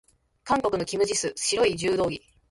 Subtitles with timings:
[0.43, 2.23] 韓国のキム・ジス、白い柔道着。